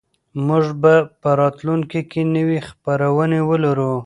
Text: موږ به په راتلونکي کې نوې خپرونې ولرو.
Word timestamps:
موږ 0.47 0.65
به 0.81 0.93
په 1.21 1.29
راتلونکي 1.41 2.01
کې 2.11 2.21
نوې 2.35 2.59
خپرونې 2.69 3.39
ولرو. 3.49 3.91